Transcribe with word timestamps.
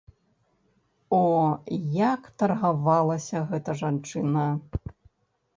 О, 1.17 1.19
як 2.05 2.21
таргавалася 2.45 3.45
гэта 3.53 3.71
жанчына! 3.83 4.47